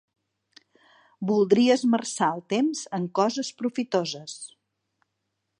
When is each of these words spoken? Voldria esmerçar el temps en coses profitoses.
Voldria 1.31 1.75
esmerçar 1.81 2.31
el 2.37 2.43
temps 2.55 2.83
en 3.01 3.07
coses 3.23 3.55
profitoses. 3.63 4.39